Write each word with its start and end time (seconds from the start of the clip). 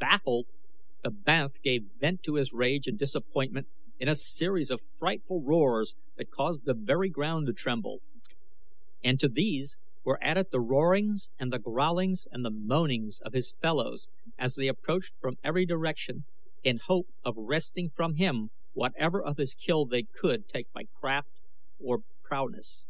Baffled, 0.00 0.46
the 1.02 1.10
banth 1.10 1.60
gave 1.60 1.90
vent 2.00 2.22
to 2.22 2.36
his 2.36 2.54
rage 2.54 2.86
and 2.88 2.98
disappointment 2.98 3.68
in 4.00 4.08
a 4.08 4.14
series 4.14 4.70
of 4.70 4.80
frightful 4.80 5.42
roars 5.42 5.94
that 6.16 6.30
caused 6.30 6.64
the 6.64 6.72
very 6.72 7.10
ground 7.10 7.46
to 7.48 7.52
tremble, 7.52 8.00
and 9.02 9.20
to 9.20 9.28
these 9.28 9.76
were 10.02 10.18
added 10.24 10.46
the 10.50 10.58
roarings 10.60 11.28
and 11.38 11.52
the 11.52 11.58
growlings 11.58 12.26
and 12.30 12.46
the 12.46 12.50
moanings 12.50 13.20
of 13.26 13.34
his 13.34 13.52
fellows 13.60 14.08
as 14.38 14.54
they 14.54 14.68
approached 14.68 15.12
from 15.20 15.36
every 15.44 15.66
direction, 15.66 16.24
in 16.62 16.76
the 16.76 16.82
hope 16.86 17.08
of 17.22 17.34
wresting 17.36 17.90
from 17.90 18.14
him 18.14 18.52
whatever 18.72 19.22
of 19.22 19.36
his 19.36 19.54
kill 19.54 19.84
they 19.84 20.04
could 20.04 20.48
take 20.48 20.72
by 20.72 20.84
craft 20.98 21.28
or 21.78 21.98
prowess. 22.22 22.86